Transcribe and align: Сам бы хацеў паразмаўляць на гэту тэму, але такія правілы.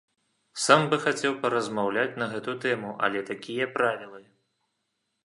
Сам 0.61 0.85
бы 0.93 0.97
хацеў 1.03 1.35
паразмаўляць 1.43 2.15
на 2.21 2.25
гэту 2.33 2.55
тэму, 2.65 2.91
але 3.09 3.21
такія 3.31 3.65
правілы. 3.77 4.21